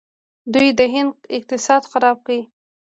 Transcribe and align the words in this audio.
دوی 0.53 0.67
د 0.79 0.81
هند 0.93 1.13
اقتصاد 1.37 1.81
خراب 1.91 2.17
کړ. 2.25 2.37